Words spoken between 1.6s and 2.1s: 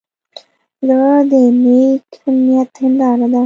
نیک